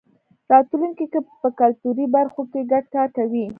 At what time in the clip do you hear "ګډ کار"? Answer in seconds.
2.71-3.07